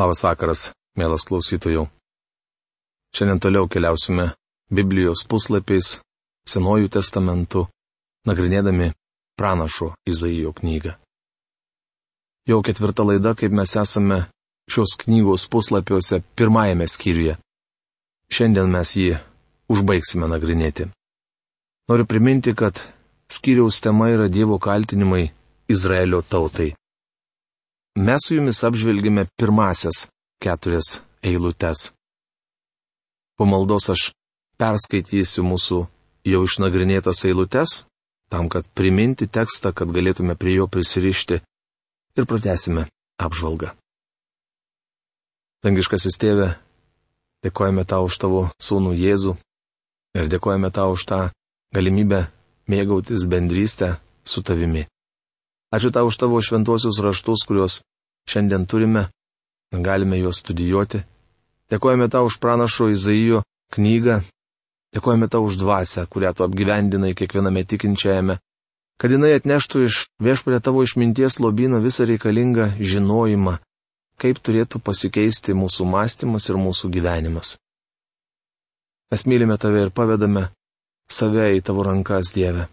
[0.00, 0.60] Labas vakaras,
[0.96, 1.82] mielas klausytojų.
[3.12, 4.30] Šiandien toliau keliausime
[4.72, 5.98] Biblijos puslapiais,
[6.48, 7.66] Senojų testamentu,
[8.24, 8.94] nagrinėdami
[9.36, 10.94] pranašo Izaijo knygą.
[12.48, 14.22] Jau ketvirta laida, kaip mes esame
[14.72, 17.36] šios knygos puslapiuose pirmajame skyriuje.
[18.32, 19.20] Šiandien mes jį
[19.68, 20.88] užbaigsime nagrinėti.
[21.92, 22.80] Noriu priminti, kad
[23.28, 25.26] skyriaus tema yra Dievo kaltinimai
[25.68, 26.72] Izraelio tautai.
[27.98, 30.06] Mes su jumis apžvelgime pirmasias
[30.42, 31.90] keturias eilutes.
[33.36, 34.12] Po maldos aš
[34.60, 35.78] perskaitysiu mūsų
[36.30, 37.82] jau išnagrinėtas eilutes,
[38.30, 41.40] tam, kad priminti tekstą, kad galėtume prie jo prisirišti
[42.16, 42.86] ir pratesime
[43.18, 43.72] apžvalgą.
[45.66, 46.54] Dangiškasis tėve,
[47.44, 49.34] dėkojame tau už tavo sūnų Jėzų
[50.14, 51.20] ir dėkojame tau už tą
[51.74, 52.22] galimybę
[52.70, 54.86] mėgautis bendrystę su tavimi.
[55.70, 57.80] Ačiū tau už tavo šventosius raštus, kuriuos
[58.26, 59.06] šiandien turime,
[59.70, 61.04] galime juos studijuoti.
[61.70, 63.44] Dėkojame tau už pranašo Izaijo
[63.76, 64.16] knygą,
[64.96, 68.40] dėkojame tau už dvasę, kurią tu apgyvendinai kiekviename tikinčiajame,
[68.98, 73.54] kad jinai atneštų iš viešpatė tavo išminties lobino visą reikalingą žinojimą,
[74.20, 77.54] kaip turėtų pasikeisti mūsų mąstymas ir mūsų gyvenimas.
[79.14, 80.48] Mes mylime tave ir pavedame
[81.10, 82.66] save į tavo rankas, Dieve.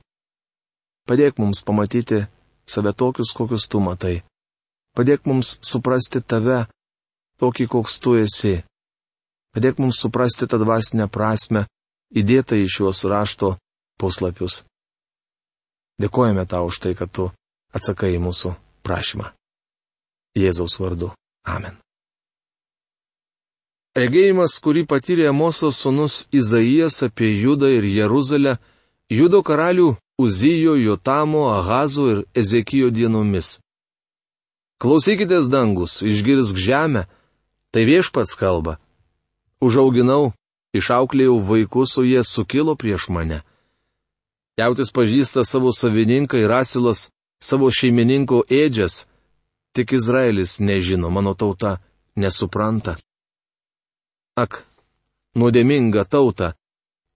[1.07, 2.25] Padėk mums pamatyti
[2.69, 4.21] save tokius, kokius tu matai.
[4.97, 6.65] Padėk mums suprasti tave,
[7.41, 8.55] tokį, koks tu esi.
[9.53, 11.65] Padėk mums suprasti tą dvasinę prasme,
[12.13, 13.55] įdėtą į šiuos rašto
[14.01, 14.63] puslapius.
[16.01, 17.31] Dėkojame tau už tai, kad tu
[17.73, 18.53] atsakai į mūsų
[18.85, 19.31] prašymą.
[20.38, 21.11] Jėzaus vardu.
[21.47, 21.77] Amen.
[23.97, 28.57] Regėjimas, kurį patyrė Mosos sūnus Izaijas apie Judą ir Jeruzalę,
[29.09, 33.59] Judo karalių Uzijo, Jotamo, Ahazo ir Ezekijo dienomis.
[34.81, 37.05] Klausykitės dangus, išgirsk žemę,
[37.69, 38.77] tai viešpats kalba.
[39.61, 40.33] Užauginau,
[40.73, 43.43] išauklėjau vaikus, o jie sukilo prieš mane.
[44.57, 47.09] Jautis pažįsta savo savininką ir asilas
[47.41, 49.06] savo šeimininko ėdžias,
[49.77, 51.77] tik Izraelis nežino, mano tauta
[52.17, 52.97] nesupranta.
[54.33, 54.66] Ak,
[55.38, 56.56] nuodėminga tauta,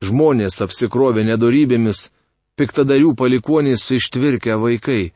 [0.05, 2.11] žmonės apsikrovė nedorybėmis,
[2.61, 5.11] piktadarių palikonys ištvirkę vaikai.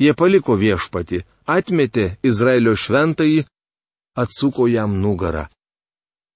[0.00, 3.44] Jie paliko viešpati, atmetė Izraelio šventąjį,
[4.16, 5.46] atsuko jam nugarą.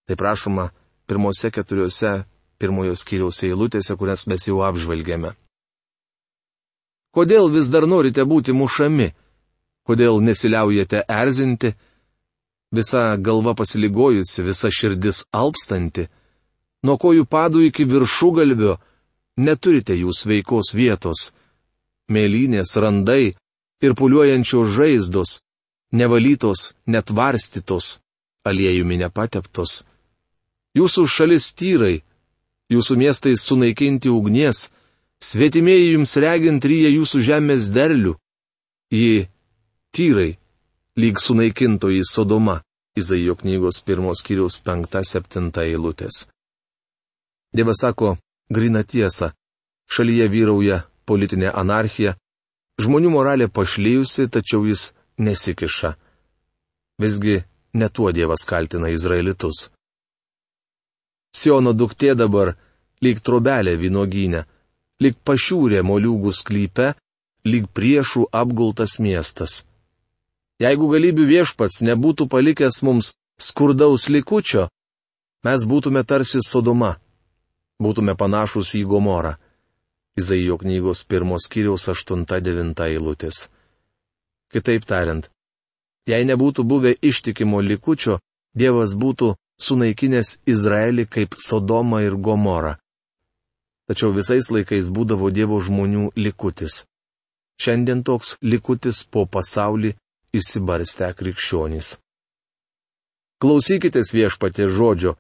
[0.06, 0.69] Tai prašoma
[1.08, 2.12] pirmose keturiose
[2.60, 5.32] pirmojo skyriaus eilutėse, kurias mes jau apžvelgėme.
[7.16, 9.08] Kodėl vis dar norite būti mušami?
[9.88, 11.72] Kodėl nesiliaujate erzinti?
[12.76, 16.08] Visa galva pasiligojusi, visa širdis alpstanti,
[16.84, 18.74] nuo kojų padų iki viršų galvio
[19.36, 21.32] neturite jūs veikos vietos.
[22.12, 23.34] Mėlynės randai
[23.82, 25.41] ir puliuojančios žaizdos,
[25.92, 27.98] nevalytos, netvarstytos,
[28.47, 29.84] aliejumi nepateptos.
[30.76, 32.02] Jūsų šalis tyrai,
[32.72, 34.69] jūsų miestai sunaikinti ugnies,
[35.22, 38.14] svetimieji jums regint ryja jūsų žemės derlių.
[38.92, 39.26] Ji
[39.97, 40.36] tyrai,
[40.97, 42.60] lyg sunaikintoji Sodoma,
[42.97, 46.24] Izaijo knygos pirmos kiriaus penkta septinta eilutės.
[47.53, 48.14] Dievas sako,
[48.51, 49.31] grina tiesą.
[49.87, 52.17] Šalyje vyrauja politinė anarchija,
[52.83, 55.95] žmonių moralė pašlyjusi, tačiau jis nesikiša.
[56.99, 57.43] Visgi
[57.75, 59.71] ne tuo Dievas kaltina izraelitus.
[61.37, 62.55] Siono duktė dabar
[63.05, 64.43] lyg trobelė vynogynė,
[65.03, 66.95] lyg pašiūrė moliūgų sklype,
[67.45, 69.65] lyg priešų apgultas miestas.
[70.59, 74.71] Jeigu galybių viešpats nebūtų palikęs mums skurdaus likučio,
[75.45, 76.97] mes būtume tarsi Sodoma
[77.82, 79.37] būtume panašus į Gomorą.
[80.16, 83.48] Izaijo knygos pirmos kiriaus 8-9 eilutės.
[84.53, 85.28] Kitaip tariant,
[86.09, 88.20] jei nebūtų buvę ištikimo likučio,
[88.56, 92.76] Dievas būtų sunaikinęs Izraelį kaip Sodomą ir Gomorą.
[93.86, 96.86] Tačiau visais laikais būdavo Dievo žmonių likutis.
[97.60, 99.92] Šiandien toks likutis po pasaulį
[100.36, 101.98] įsibarstę krikščionys.
[103.41, 105.12] Klausykitės viešpatė žodžio,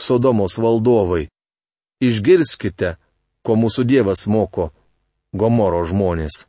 [0.00, 1.28] Sodomos valdovai,
[2.00, 2.94] Išgirskite,
[3.44, 4.70] ko mūsų Dievas moko
[5.36, 6.46] Gomoro žmonės.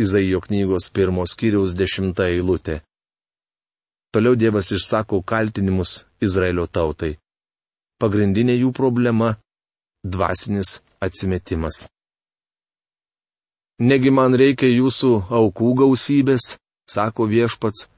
[0.00, 2.80] Izaijo knygos pirmos kiriaus dešimta eilutė.
[4.10, 7.18] Toliau Dievas išsako kaltinimus Izraelio tautai.
[8.00, 9.36] Pagrindinė jų problema-
[10.12, 11.84] dvasinis atsimetimas.
[13.80, 16.56] Negi man reikia jūsų aukų gausybės,
[16.88, 17.88] sako viešpats.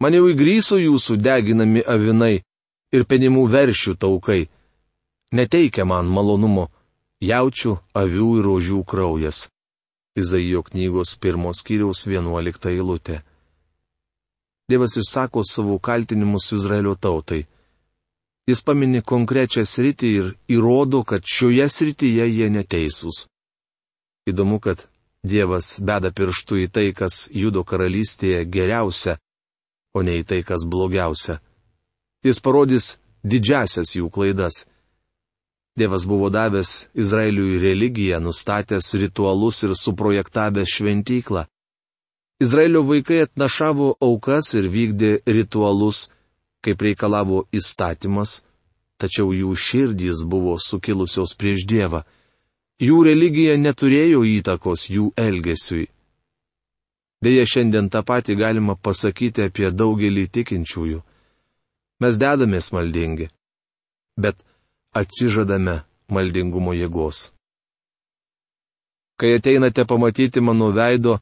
[0.00, 2.40] Man jau įgryso jūsų deginami avinai
[2.96, 4.48] ir penimų veršių taukai
[5.32, 6.68] neteikia man malonumo
[7.24, 9.46] jaučių, avių ir ožių kraujas.
[10.18, 13.20] Izaijo knygos pirmos kiriaus vienuolikta eilutė.
[14.68, 17.46] Dievas išsako savo kaltinimus Izraelio tautai.
[18.48, 23.26] Jis pamini konkrečią sritį ir įrodo, kad šioje srityje jie neteisūs.
[24.28, 24.86] Įdomu, kad
[25.24, 29.18] Dievas beda pirštų į tai, kas judo karalystėje geriausia,
[29.96, 31.40] o ne į tai, kas blogiausia.
[32.24, 34.66] Jis parodys didžiasias jų klaidas.
[35.78, 41.44] Dievas buvo davęs Izraeliui religiją, nustatęs ritualus ir suprojektavęs šventyklą.
[42.40, 46.08] Izraelio vaikai atnašavo aukas ir vykdė ritualus,
[46.62, 48.42] kaip reikalavo įstatymas,
[48.98, 52.02] tačiau jų širdys buvo sukilusios prieš Dievą.
[52.78, 55.88] Jų religija neturėjo įtakos jų elgesiui.
[57.22, 61.00] Deja, šiandien tą patį galima pasakyti apie daugelį tikinčiųjų.
[61.98, 63.26] Mes dedamės maldingi,
[64.14, 64.38] bet
[64.94, 67.30] atsižadame maldingumo jėgos.
[69.18, 71.18] Kai ateinate pamatyti mano veido,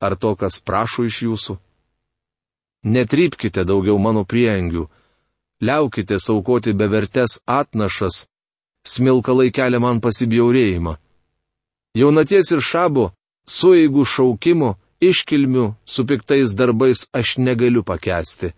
[0.00, 1.58] ar to, kas prašo iš jūsų,
[2.84, 4.86] netrypkite daugiau mano priengių,
[5.60, 8.24] liaukite saukoti bevertes atnašas,
[8.86, 10.96] smilkalai kelia man pasibjaurėjimą.
[12.00, 13.10] Jaunaties ir šabo,
[13.44, 18.54] sueigų šaukimo, iškilmių, su piktais darbais aš negaliu pakesti.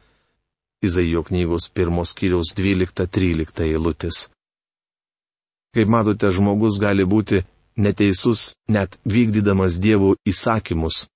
[0.82, 4.26] Izaijo knygos pirmos kiriaus 12-13 eilutės.
[5.72, 7.44] Kaip matote, žmogus gali būti
[7.76, 11.06] neteisus net vykdydamas Dievo įsakymus.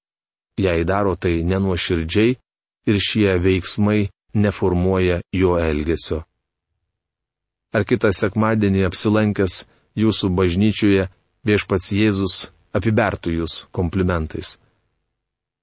[0.56, 2.36] Jei daro tai nenuoširdžiai
[2.88, 6.22] ir šie veiksmai neformuoja jo elgesio.
[7.76, 9.64] Ar kitą sekmadienį apsilankęs
[10.00, 11.08] jūsų bažnyčioje
[11.44, 12.36] viešpats Jėzus
[12.72, 14.56] apibertų jūs komplimentais?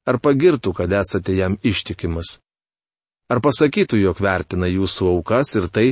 [0.06, 2.43] Ar pagirtų, kad esate jam ištikimas?
[3.32, 5.88] Ar pasakytų, jog vertina jūsų aukas ir tai,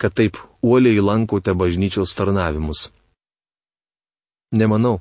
[0.00, 2.90] kad taip uoliai lankote bažnyčios tarnavimus?
[4.54, 5.00] Nemanau.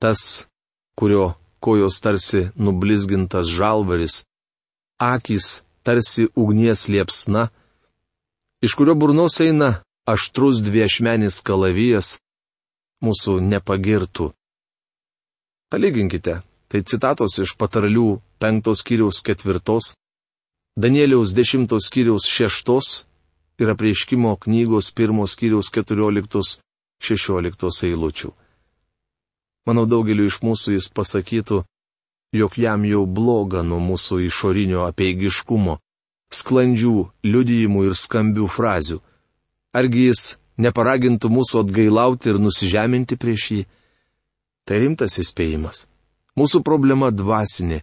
[0.00, 0.48] Tas,
[0.96, 4.24] kurio kojos tarsi nublizgintas žalvaris,
[5.00, 7.48] akys tarsi ugnies liepsna,
[8.64, 12.18] iš kurio burnos eina aštrus dviešmenis kalavijas,
[13.04, 14.32] mūsų nepagirtų.
[15.70, 16.40] Palyginkite,
[16.70, 19.96] Tai citatos iš patarlių penktos kiriaus ketvirtos,
[20.80, 22.86] Danieliaus dešimtos kiriaus šeštos
[23.60, 26.48] ir apreiškimo knygos pirmos kiriaus keturioliktos
[27.04, 28.30] šešioliktos eilučių.
[29.68, 31.58] Manau daugeliu iš mūsų jis pasakytų,
[32.32, 35.74] jog jam jau bloga nuo mūsų išorinio apeigiškumo,
[36.32, 36.94] sklandžių
[37.28, 39.02] liudijimų ir skambių frazių.
[39.76, 40.24] Argi jis
[40.56, 43.60] neparagintų mūsų atgailauti ir nusižeminti prieš jį?
[44.64, 45.84] Tai rimtas įspėjimas.
[46.40, 47.82] Mūsų problema dvasinė.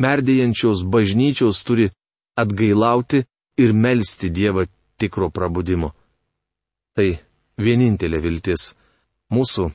[0.00, 1.90] Merdėjančios bažnyčios turi
[2.36, 3.24] atgailauti
[3.62, 4.66] ir melstį Dievą
[5.00, 5.92] tikro prabudimo.
[6.96, 7.08] Tai
[7.60, 8.70] vienintelė viltis
[9.32, 9.66] mūsų,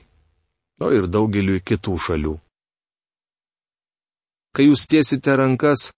[0.82, 2.34] o ir daugeliu kitų šalių.
[4.52, 5.90] Kai jūs tiesite rankas,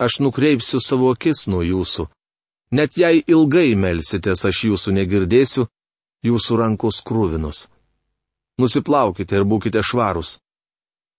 [0.00, 2.08] aš nukreipsiu savo akis nuo jūsų.
[2.74, 5.66] Net jei ilgai melsitės, aš jūsų negirdėsiu,
[6.26, 7.68] jūsų rankos krūvinos.
[8.60, 10.38] Nusiplaukite ir būkite švarūs.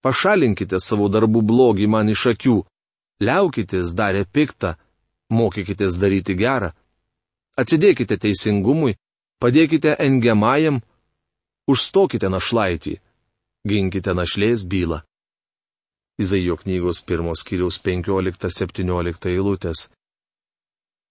[0.02, 2.58] Pašalinkite savo darbų blogį man iš akių.
[3.22, 4.76] Liaukitės darę piktą,
[5.32, 6.72] mokykitės daryti gerą.
[7.60, 8.98] Atsidėkite teisingumui,
[9.42, 10.82] padėkite engiamajam,
[11.72, 12.98] užstokite našlaitį,
[13.68, 15.02] ginkite našlės bylą.
[16.22, 19.88] Izaijo knygos pirmos kiriaus 15-17 eilutės.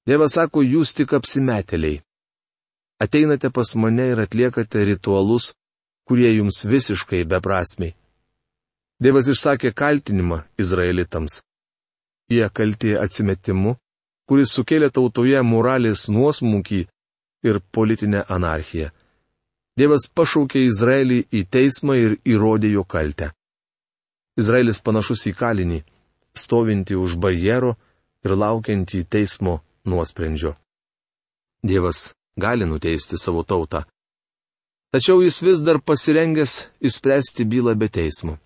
[0.06, 2.00] Dievas sako, jūs tik apsimetėliai.
[3.00, 5.54] Ateinate pas mane ir atliekate ritualus,
[6.06, 7.94] kurie jums visiškai beprasmiai.
[9.00, 11.40] Dievas išsakė kaltinimą Izraelitams.
[12.30, 13.76] Jie kaltė atsimetimu,
[14.30, 16.84] kuris sukėlė tautoje moralės nuosmukį
[17.50, 18.92] ir politinę anarchiją.
[19.74, 23.32] Dievas pašaukė Izraelį į teismą ir įrodė jo kaltę.
[24.38, 25.80] Izraelis panašus į kalinį,
[26.44, 27.72] stovinti už barjero
[28.22, 29.56] ir laukiantį teismo
[29.90, 30.54] nuosprendžio.
[31.66, 33.82] Dievas gali nuteisti savo tautą.
[34.94, 36.54] Tačiau jis vis dar pasirengęs
[36.86, 38.38] išspręsti bylą be teismo.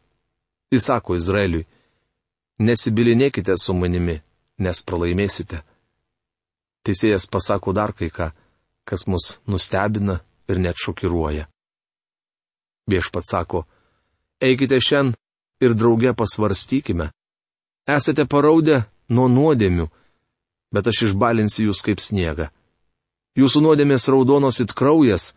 [0.73, 1.69] Jis sako Izraeliui,
[2.59, 4.17] nesibilinėkite su manimi,
[4.65, 5.61] nes pralaimėsite.
[6.85, 8.31] Teisėjas pasako dar kai ką,
[8.85, 11.49] kas mus nustebina ir net šokiruoja.
[12.91, 13.65] Viešpat sako,
[14.41, 15.17] eikite šiandien
[15.65, 17.09] ir drauge pasvarstykime.
[17.89, 19.87] Esate paraudę nuo nuodėmių,
[20.73, 22.51] bet aš išbalinsiu jūs kaip sniegą.
[23.39, 25.33] Jūsų nuodėmės raudonos it kraujas,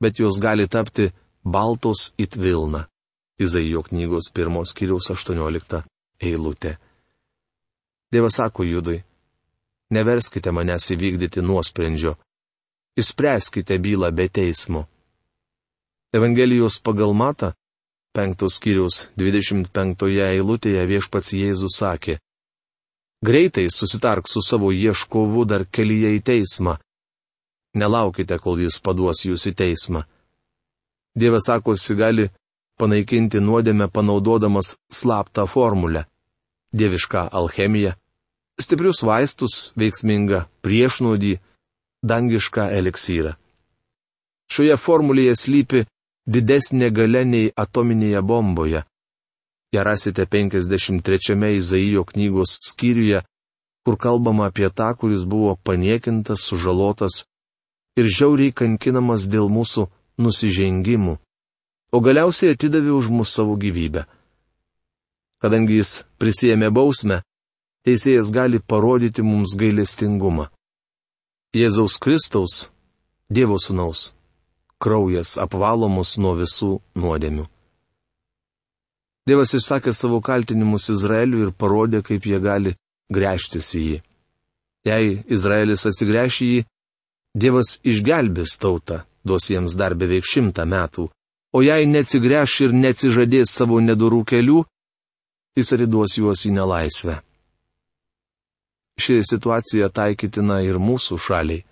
[0.00, 1.10] bet jos gali tapti
[1.44, 2.86] baltos it vilna.
[3.38, 5.82] Izaijo knygos pirmos kiriaus 18
[6.24, 6.78] eilutė.
[8.12, 9.02] Dievas sako Judui,
[9.90, 12.16] neverskite manęs įvykdyti nuosprendžio,
[12.98, 14.86] išspręskite bylą be teismo.
[16.16, 17.52] Evangelijos pagal matą,
[18.16, 22.16] penktos kiriaus 25 eilutėje viešpats Jėzus sakė,
[23.24, 26.76] Greitai susitark su savo ieškovu dar kelyje į teismą.
[27.74, 30.02] Nelaukite, kol jis paduos jūs į teismą.
[31.16, 32.26] Dievas sakosi gali
[32.78, 36.04] panaikinti nuodėmę panaudodamas slaptą formulę-
[36.78, 37.92] dievišką alchemiją,
[38.60, 41.36] stiprius vaistus, veiksmingą priešnodį,
[42.06, 43.36] dangišką eliksyrą.
[44.52, 45.84] Šioje formulėje slypi
[46.26, 48.84] didesnė gale nei atominėje bomboje.
[49.74, 53.22] Ja rasite 53 Izaijo knygos skyriuje,
[53.84, 57.24] kur kalbama apie tą, kuris buvo paniekintas, sužalotas
[57.96, 59.86] ir žiauriai kankinamas dėl mūsų
[60.22, 61.14] nusižengimų,
[61.92, 64.06] o galiausiai atidavė už mus savo gyvybę.
[65.42, 67.22] Kadangi jis prisėmė bausmę,
[67.86, 70.48] teisėjas gali parodyti mums gailestingumą.
[71.56, 72.66] Jėzaus Kristaus,
[73.30, 74.12] Dievo Sūnaus,
[74.82, 77.46] kraujas apvalo mus nuo visų nuodėmių.
[79.26, 82.76] Dievas išsakė savo kaltinimus Izraeliui ir parodė, kaip jie gali
[83.10, 83.98] grėžtis į jį.
[84.86, 86.64] Jei Izraelis atsigręš į jį,
[87.36, 91.10] Dievas išgelbės tautą, duos jiems dar beveik šimtą metų,
[91.52, 94.62] o jei neatsigręš ir neatsižadės savo nedorų kelių,
[95.58, 97.18] jis atiduos juos į nelaisvę.
[99.00, 101.64] Ši situacija taikytina ir mūsų šaliai.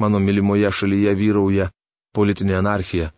[0.00, 1.70] Mano mylimoje šalyje vyrauja
[2.16, 3.12] politinė anarchija.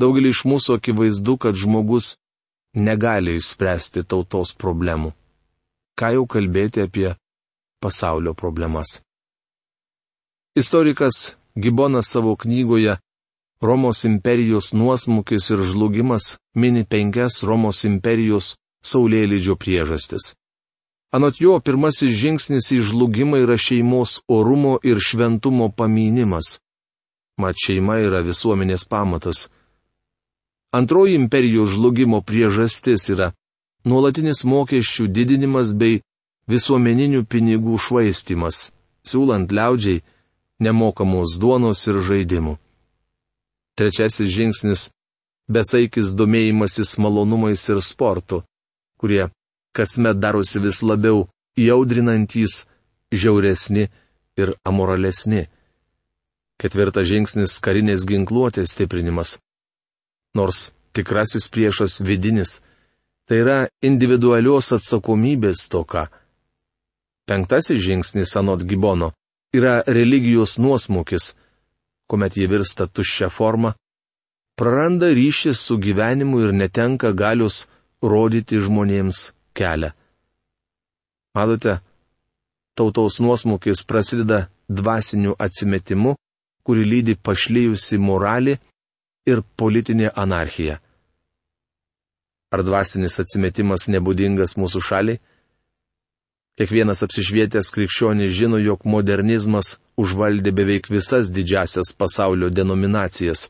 [0.00, 2.14] Daugelį iš mūsų akivaizdu, kad žmogus
[2.74, 5.12] negali išspręsti tautos problemų.
[5.98, 7.10] Ką jau kalbėti apie
[7.80, 9.00] pasaulio problemas.
[10.56, 12.96] Istorikas Gibonas savo knygoje
[13.60, 20.32] Romos imperijos nuosmukis ir žlugimas mini penkias Romos imperijos saulėlydžio priežastis.
[21.10, 26.58] Anot jo, pirmasis žingsnis į žlugimą yra šeimos orumo ir šventumo pamynimas.
[27.40, 29.48] Mat šeima yra visuomenės pamatas
[30.72, 33.32] Antroji imperijos žlugimo priežastis yra
[33.90, 36.02] nuolatinis mokesčių didinimas bei
[36.52, 38.70] visuomeninių pinigų švaistimas,
[39.02, 40.04] siūlant liaudžiai
[40.62, 42.54] nemokamos duonos ir žaidimų.
[43.74, 44.86] Trečiasis žingsnis-
[45.54, 48.44] besaikis domėjimasis malonumais ir sportu,
[49.00, 49.26] kurie
[49.76, 52.64] kasmet darosi vis labiau įaudrinantys,
[53.12, 53.88] žiauresni
[54.40, 55.46] ir amoralesni.
[56.60, 59.38] Ketvirtas žingsnis- karinės ginkluotės stiprinimas
[60.34, 62.60] nors tikrasis priešas vidinis-
[63.26, 66.08] tai yra individualios atsakomybės toka.
[67.26, 69.12] Penktasis žingsnis anot Gibono
[69.54, 71.34] yra religijos nuosmukis,
[72.08, 73.74] kuomet jie virsta tuščia forma,
[74.56, 77.66] praranda ryšį su gyvenimu ir netenka galios
[78.02, 79.90] rodyti žmonėms kelią.
[81.34, 81.78] Matote,
[82.74, 86.16] tautos nuosmukis prasideda dvasiniu atsimetimu,
[86.64, 88.58] kuri lydi pašlyjusi moralė
[89.30, 90.80] ir politinė anarchija.
[92.50, 95.20] Ar dvasinis atsimetimas nebūdingas mūsų šaliai?
[96.58, 103.46] Kiekvienas apsišvietęs krikščionis žino, jog modernizmas užvaldė beveik visas didžiasias pasaulio denominacijas.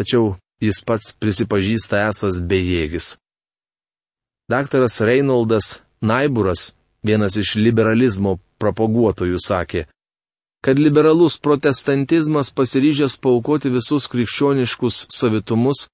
[0.00, 0.32] Tačiau
[0.64, 3.12] jis pats prisipažįsta esas bejėgis.
[4.52, 6.72] Daktaras Reinoldas Naiburas,
[7.06, 9.86] vienas iš liberalizmo propaguotojų, sakė,
[10.64, 15.86] kad liberalus protestantizmas pasiryžęs paukoti visus krikščioniškus savitumus,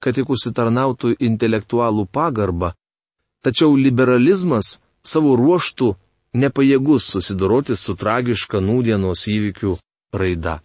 [0.00, 2.72] kad tik užsitarnautų intelektualų pagarbą,
[3.44, 5.92] tačiau liberalizmas savo ruoštų
[6.40, 9.76] nepajėgus susidoroti su tragiška nūdienos įvykių
[10.16, 10.60] raida.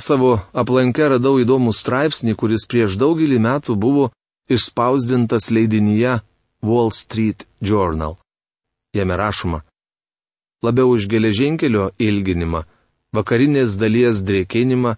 [0.00, 4.08] Savo aplankę radau įdomų straipsnį, kuris prieš daugelį metų buvo
[4.50, 6.20] išspausdintas leidinyje
[6.62, 8.16] Wall Street Journal.
[8.94, 9.62] Jame rašoma,
[10.62, 12.64] labiau už geležinkelio ilginimą,
[13.16, 14.96] vakarinės dalies drėkinimą,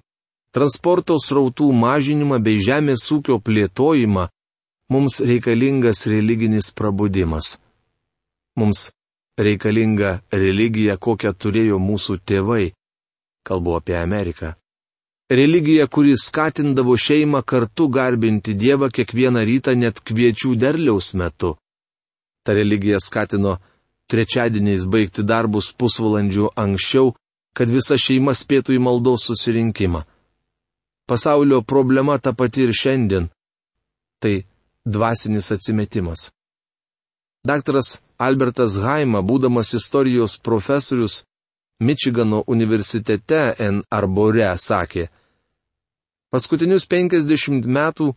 [0.55, 4.29] transporto srautų mažinimą bei žemės ūkio plėtojimą,
[4.91, 7.59] mums reikalingas religinis prabudimas.
[8.59, 8.91] Mums
[9.39, 12.73] reikalinga religija, kokią turėjo mūsų tėvai.
[13.45, 14.55] Kalbu apie Ameriką.
[15.31, 21.57] Religija, kuri skatindavo šeimą kartu garbinti Dievą kiekvieną rytą net kviečių derliaus metu.
[22.45, 23.57] Ta religija skatino
[24.07, 27.15] trečiadieniais baigti darbus pusvalandžiu anksčiau,
[27.57, 30.05] kad visa šeima spėtų į maldos susirinkimą.
[31.09, 33.29] Pasaulio problema ta pati ir šiandien-
[34.21, 34.45] tai
[34.85, 36.31] dvasinis atsimetimas.
[37.45, 41.25] Daktaras Albertas Haima, būdamas istorijos profesorius
[41.81, 43.83] Mičigano universitete N.
[43.91, 45.09] Arbore, sakė,
[46.31, 48.13] paskutinius 50 metų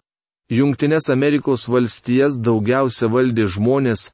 [0.47, 4.11] Junktinės Amerikos valstijas daugiausia valdė žmonės,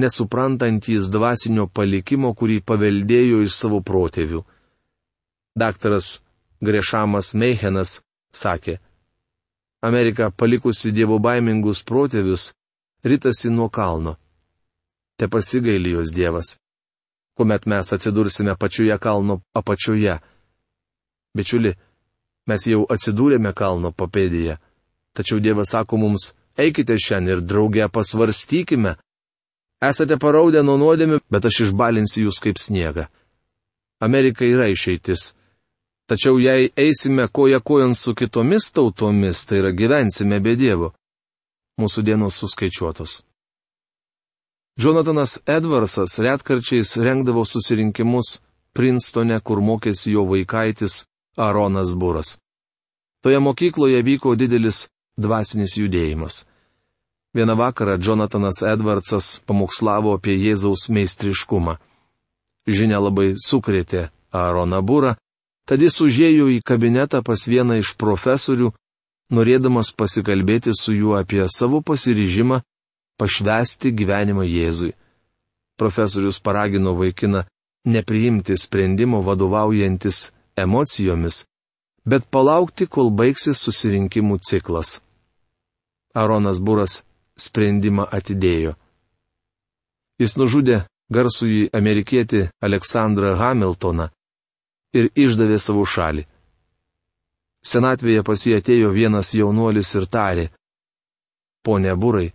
[0.00, 4.40] nesuprantantys dvasinio palikimo, kurį paveldėjo iš savo protėvių.
[5.54, 6.20] Daktaras
[6.64, 8.00] Grešamas Meichenas
[8.32, 8.78] sakė,
[9.84, 12.54] Amerika palikusi dievo baimingus protėvius,
[13.04, 14.16] rytasi nuo kalno.
[15.16, 16.58] te pasigaili jos Dievas,
[17.36, 20.18] kuomet mes atsidursime pačioje kalno apačioje.
[21.34, 21.74] Bičiuli,
[22.46, 24.58] mes jau atsidūrėme kalno papėdėje,
[25.16, 28.94] tačiau Dievas sako mums, eikite šiandien ir drauge pasvarstykime.
[29.82, 33.08] Esate paraudę nuo nuodėmių, bet aš išbalinsiu jūs kaip sniegą.
[34.00, 35.34] Amerika yra išeitis.
[36.08, 40.92] Tačiau jei eisime koja kojant su kitomis tautomis, tai yra gyvensime be Dievo.
[41.80, 43.22] Mūsų dienos suskaičiuotos.
[44.76, 48.40] Jonathanas Edwardsas retkarčiais rengdavo susirinkimus
[48.74, 51.04] Princetone, kur mokėsi jo vaikaitis
[51.38, 52.38] Aronas Buras.
[53.22, 56.42] Toje mokykloje vyko didelis dvasinis judėjimas.
[57.34, 61.78] Vieną vakarą Jonathanas Edwardsas pamokslavo apie Jėzaus meistriškumą.
[62.66, 65.14] Žinia labai sukrėtė Aaroną Būrą,
[65.70, 68.74] tad jis užėjo į kabinetą pas vieną iš profesorių,
[69.30, 72.64] norėdamas pasikalbėti su juo apie savo pasiryžimą
[73.20, 74.92] pašvesti gyvenimą Jėzui.
[75.78, 77.44] Profesorius paragino vaikiną
[77.84, 81.44] nepriimti sprendimo vadovaujantis emocijomis,
[82.06, 85.00] bet palaukti, kol baigsis susirinkimų ciklas.
[86.14, 87.02] Aronas Buras
[87.36, 88.74] sprendimą atidėjo.
[90.22, 94.08] Jis nužudė garsųjį amerikietį Aleksandrą Hamiltoną
[94.94, 96.22] ir išdavė savo šalį.
[97.64, 100.46] Senatvėje pasijatėjo vienas jaunuolis ir tarė,
[101.64, 102.28] Pone Burai,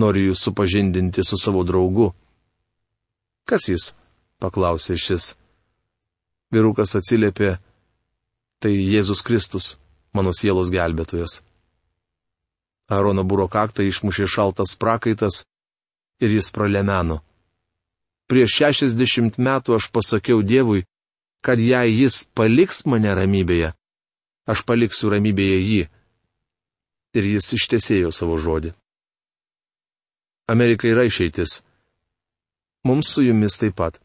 [0.00, 2.10] Noriu jūs supažindinti su savo draugu.
[3.48, 3.90] Kas jis?
[4.40, 5.34] paklausė šis.
[6.50, 7.58] Vyrukas atsiliepė,
[8.60, 9.74] tai Jėzus Kristus,
[10.16, 11.42] mano sielos gelbėtojas.
[12.90, 15.44] Arono būro kaktą išmušė šaltas prakaitas
[16.24, 17.20] ir jis pralemeno.
[18.30, 20.84] Prieš šešiasdešimt metų aš pasakiau Dievui,
[21.44, 23.72] kad jei jis paliks mane ramybėje,
[24.50, 25.80] aš paliksiu ramybėje jį.
[27.18, 28.74] Ir jis ištesėjo savo žodį.
[30.50, 31.62] Amerika yra išeitis.
[32.84, 34.00] Mums su jumis taip pat.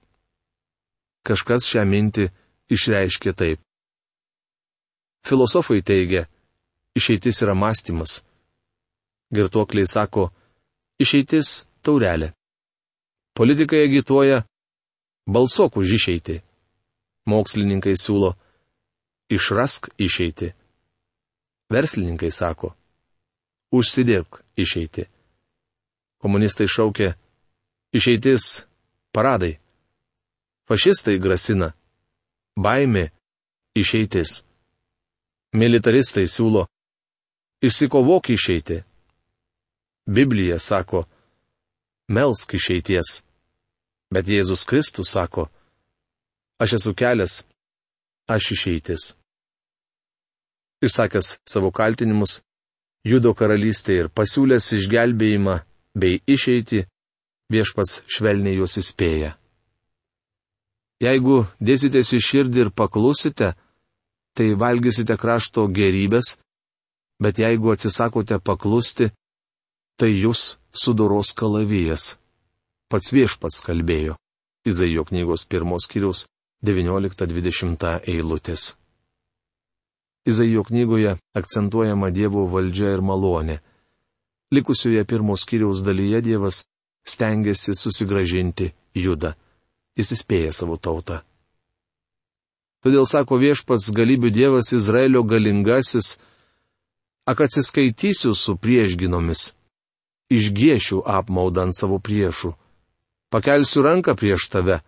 [1.25, 2.27] Kažkas šią mintį
[2.75, 3.61] išreiškė taip.
[5.25, 6.27] Filosofai teigia,
[6.93, 8.19] išeitis yra mąstymas.
[9.33, 10.27] Girtuokliai sako,
[11.01, 12.29] išeitis taurelė.
[13.33, 14.43] Politikai agituoja,
[15.25, 16.37] balsuok už išeitį.
[17.25, 18.35] Mokslininkai siūlo,
[19.33, 20.53] išrask išeitį.
[21.73, 22.75] Verslininkai sako,
[23.73, 25.09] užsidirbk išeitį.
[26.25, 27.13] Komunistai šaukia
[27.93, 28.63] išeitis
[29.13, 29.59] paradai.
[30.65, 31.67] Fašistai grasina
[32.57, 33.11] baimė
[33.77, 34.39] išeitis.
[35.53, 36.63] Militaristai siūlo
[37.61, 38.79] išsikovok išeiti.
[40.09, 41.03] Biblija sako
[42.09, 43.21] melsk išeities.
[44.09, 45.45] Bet Jėzus Kristus sako,
[46.57, 47.43] aš esu kelias,
[48.25, 49.13] aš išeitis.
[50.81, 52.41] Išsakęs savo kaltinimus,
[53.05, 55.59] judo karalystė ir pasiūlęs išgelbėjimą
[55.95, 56.85] bei išeiti,
[57.51, 59.35] viešpats švelniai juos įspėja.
[61.03, 63.53] Jeigu dėsitės į širdį ir paklusite,
[64.35, 66.35] tai valgysite krašto gerybės,
[67.19, 69.09] bet jeigu atsisakote paklusti,
[69.99, 72.15] tai jūs sudoros kalavijas.
[72.91, 74.15] Pats viešpats kalbėjo.
[74.65, 76.25] Izaijo knygos pirmos kiriaus
[76.65, 78.73] 19-20 eilutės.
[80.25, 83.59] Izaijo knygoje akcentuojama Dievo valdžia ir malonė.
[84.51, 86.65] Likusioje pirmos kiriaus dalyje Dievas
[87.05, 89.33] stengiasi susigražinti judą.
[89.97, 91.21] Jis įspėja savo tautą.
[92.83, 96.17] Todėl sako viešpats galybių Dievas Izraelio galingasis,
[97.25, 99.55] ak atsiskaitysiu su priešginomis,
[100.29, 102.53] išgiešiu apmaudą ant savo priešų,
[103.33, 104.83] pakelsiu ranką prieš tave,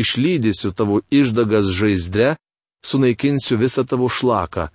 [0.00, 2.36] išlydysiu tavo išdagas žaizdre,
[2.80, 4.70] sunaikinsiu visą tavo šlaką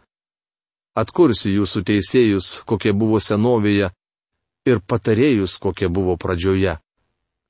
[0.97, 3.91] atkursi jūsų teisėjus, kokie buvo senovėje,
[4.67, 6.77] ir patarėjus, kokie buvo pradžioje.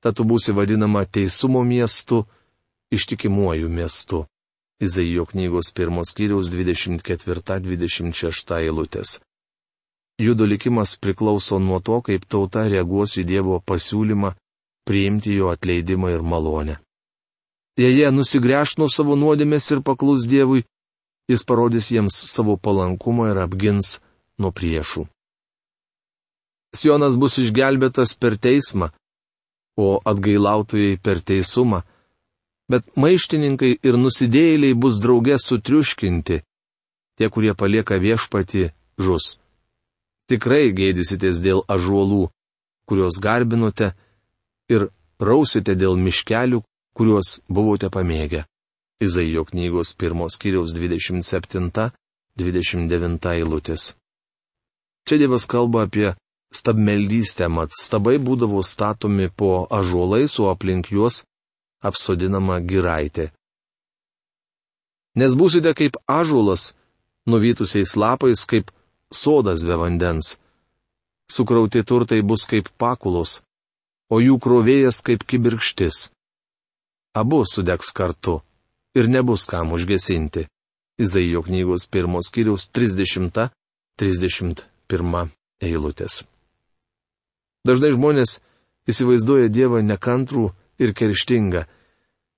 [0.04, 2.26] Tad tu būsi vadinama teisumo miestu,
[2.94, 4.26] ištikimuoju miestu.
[4.78, 9.20] Izaijo knygos pirmos kiriaus 24-26 eilutės.
[10.22, 14.36] Judo likimas priklauso nuo to, kaip tauta reaguos į Dievo pasiūlymą
[14.86, 16.78] priimti jo atleidimą ir malonę.
[17.78, 20.64] Jei jie nusigręš nuo savo nuodėmės ir paklus Dievui,
[21.28, 23.98] jis parodys jiems savo palankumą ir apgins
[24.40, 25.06] nuo priešų.
[26.78, 28.92] Sionas bus išgelbėtas per teismą,
[29.78, 31.82] o atgailautojai per teisumą,
[32.72, 36.42] bet maištininkai ir nusidėjėliai bus draugė sutriuškinti,
[37.18, 39.38] tie, kurie palieka viešpati, žus.
[40.28, 42.28] Tikrai gėdysitės dėl ažuolų,
[42.90, 43.94] kuriuos garbinote,
[44.70, 44.90] ir
[45.24, 46.62] rausite dėl miškelių,
[46.98, 48.44] kuriuos buvote pamėgę.
[49.00, 53.94] Izaijo knygos pirmos kiriaus 27-29 eilutės.
[55.06, 56.18] Čia Dievas kalba apie
[56.50, 61.30] stabmeldystę, mat stabai būdavo statomi po ažuolais, o aplink juos
[61.86, 63.30] apsodinama giraitė.
[65.14, 66.74] Nes būsite kaip ažuolas,
[67.30, 68.74] nuvytusiais lapais, kaip
[69.14, 70.42] sodas be vandens.
[71.30, 73.46] Sukrauti turtai bus kaip pakulos,
[74.10, 76.10] o jų krovėjas kaip kibirkštis.
[77.14, 78.42] Abu sudegs kartu
[78.98, 80.48] ir nebus kam užgesinti.
[80.98, 85.30] Izaijo knygos pirmos kiriaus 30-31
[85.62, 86.26] eilutės.
[87.68, 88.42] Dažnai žmonės
[88.90, 90.50] įsivaizduoja Dievą nekantrų
[90.82, 91.62] ir kerštingą,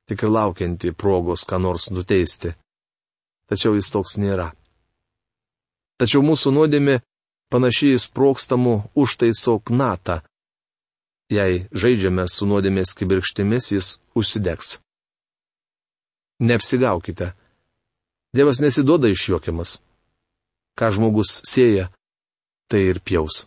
[0.09, 2.49] tik ir laukianti progos ką nors nuteisti.
[3.47, 4.47] Tačiau jis toks nėra.
[5.99, 6.95] Tačiau mūsų nuodėmė
[7.53, 10.21] panašiai sprokstamų užtaiso knatą.
[11.29, 14.79] Jei žaidžiame su nuodėmės kibirkštimis, jis užsidegs.
[16.39, 17.33] Neapsigaukite.
[18.35, 19.79] Dievas nesiduoda išjuokiamas.
[20.79, 21.89] Ką žmogus sėja,
[22.71, 23.43] tai ir pjaus.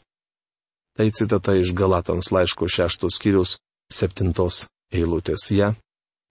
[0.99, 3.57] Tai citata iš Galatams laiško šeštos skyrius
[3.93, 5.75] septintos eilutės ją ja,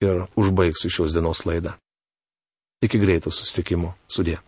[0.06, 1.78] ir užbaigsiu šios dienos laidą.
[2.82, 3.96] Iki greito susitikimo.
[4.10, 4.42] Sudė.